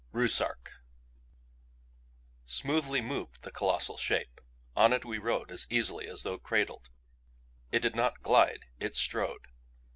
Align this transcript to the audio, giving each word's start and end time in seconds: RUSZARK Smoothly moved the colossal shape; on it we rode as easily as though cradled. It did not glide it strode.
RUSZARK 0.13 0.71
Smoothly 2.43 3.01
moved 3.01 3.43
the 3.43 3.51
colossal 3.51 3.97
shape; 3.97 4.41
on 4.75 4.93
it 4.93 5.05
we 5.05 5.19
rode 5.19 5.51
as 5.51 5.67
easily 5.69 6.07
as 6.07 6.23
though 6.23 6.39
cradled. 6.39 6.89
It 7.71 7.81
did 7.81 7.95
not 7.95 8.23
glide 8.23 8.65
it 8.79 8.95
strode. 8.95 9.45